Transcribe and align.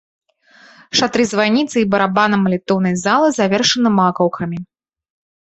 Шатры 1.01 1.23
званіцы 1.31 1.75
і 1.81 1.83
барабана 1.91 2.39
малітоўнай 2.47 2.97
залы 3.03 3.29
завершаны 3.39 3.89
макаўкамі. 4.01 4.57